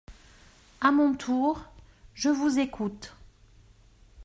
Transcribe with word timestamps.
À 0.81 0.89
mon 0.91 1.13
tour, 1.13 1.63
je 2.15 2.29
vous 2.29 2.57
écoute. 2.57 3.13